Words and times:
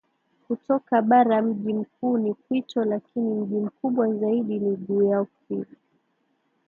kutoka 0.47 1.01
baraMji 1.01 1.73
mkuu 1.73 2.17
ni 2.17 2.33
Quito 2.33 2.85
lakini 2.85 3.33
mji 3.33 3.55
mkubwa 3.55 4.13
zaidi 4.13 4.59
ni 4.59 4.75
Guayaquil 4.75 5.65